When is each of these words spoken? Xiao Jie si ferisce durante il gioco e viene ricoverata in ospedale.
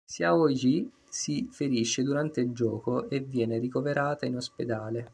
Xiao 0.07 0.49
Jie 0.49 0.89
si 1.07 1.47
ferisce 1.51 2.01
durante 2.01 2.39
il 2.41 2.53
gioco 2.53 3.07
e 3.07 3.19
viene 3.19 3.59
ricoverata 3.59 4.25
in 4.25 4.37
ospedale. 4.37 5.07